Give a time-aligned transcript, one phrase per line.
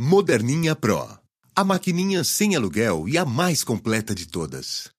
[0.00, 1.08] Moderninha Pro.
[1.56, 4.90] A maquininha sem aluguel e a mais completa de todas.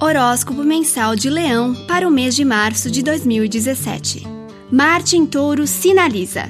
[0.00, 4.22] Horóscopo mensal de Leão para o mês de março de 2017.
[4.72, 6.44] Marte em Touro sinaliza: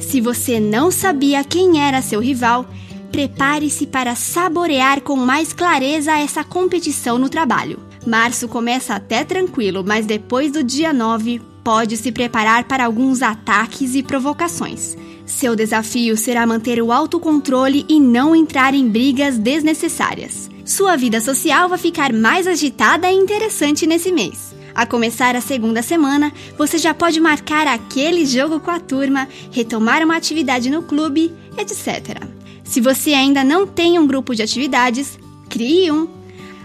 [0.00, 2.66] se você não sabia quem era seu rival,
[3.12, 7.87] prepare-se para saborear com mais clareza essa competição no trabalho.
[8.08, 13.94] Março começa até tranquilo, mas depois do dia 9 pode se preparar para alguns ataques
[13.94, 14.96] e provocações.
[15.26, 20.48] Seu desafio será manter o autocontrole e não entrar em brigas desnecessárias.
[20.64, 24.54] Sua vida social vai ficar mais agitada e interessante nesse mês.
[24.74, 30.02] A começar a segunda semana, você já pode marcar aquele jogo com a turma, retomar
[30.02, 32.22] uma atividade no clube, etc.
[32.64, 35.18] Se você ainda não tem um grupo de atividades,
[35.50, 36.17] crie um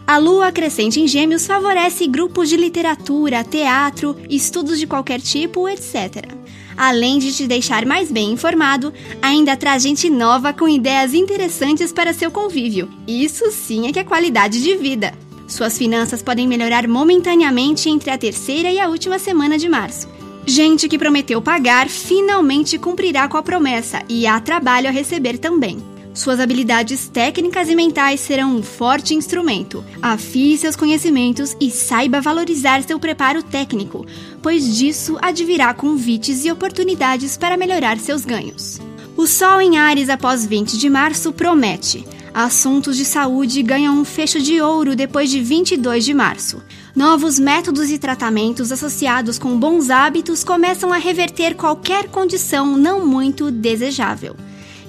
[0.05, 6.27] a lua crescente em Gêmeos favorece grupos de literatura, teatro, estudos de qualquer tipo, etc.
[6.75, 12.13] Além de te deixar mais bem informado, ainda traz gente nova com ideias interessantes para
[12.13, 12.89] seu convívio.
[13.07, 15.13] Isso sim é que é qualidade de vida.
[15.47, 20.09] Suas finanças podem melhorar momentaneamente entre a terceira e a última semana de março.
[20.45, 25.92] Gente que prometeu pagar finalmente cumprirá com a promessa e há trabalho a receber também.
[26.13, 29.83] Suas habilidades técnicas e mentais serão um forte instrumento.
[29.99, 34.05] Afie seus conhecimentos e saiba valorizar seu preparo técnico,
[34.41, 38.79] pois disso advirá convites e oportunidades para melhorar seus ganhos.
[39.17, 42.05] O Sol em Ares após 20 de março promete.
[42.31, 46.61] Assuntos de saúde ganham um fecho de ouro depois de 22 de março.
[46.95, 53.49] Novos métodos e tratamentos associados com bons hábitos começam a reverter qualquer condição não muito
[53.49, 54.35] desejável.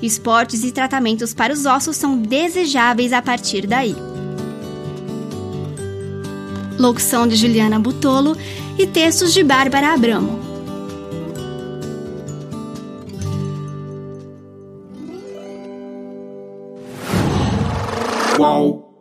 [0.05, 3.97] Esportes e tratamentos para os ossos são desejáveis a partir daí.
[6.79, 8.37] Locução de Juliana Butolo
[8.79, 10.39] e textos de Bárbara Abramo.
[18.37, 18.94] Qual?